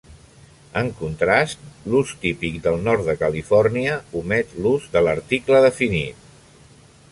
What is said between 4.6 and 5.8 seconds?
l'ús de l'article